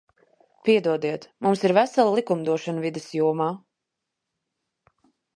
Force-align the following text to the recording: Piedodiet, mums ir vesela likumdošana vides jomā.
Piedodiet, 0.67 1.25
mums 1.47 1.65
ir 1.67 1.73
vesela 1.77 2.15
likumdošana 2.15 2.85
vides 2.85 3.05
jomā. 3.19 3.49